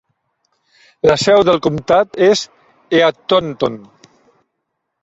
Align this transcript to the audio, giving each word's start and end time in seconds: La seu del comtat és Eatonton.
La 1.09 1.17
seu 1.25 1.45
del 1.49 1.61
comtat 1.67 2.19
és 2.31 2.43
Eatonton. 3.03 3.79